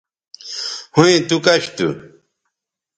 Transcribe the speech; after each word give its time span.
ھویں 0.95 1.17
تو 1.27 1.35
کش 1.45 1.63
تھو 1.75 1.87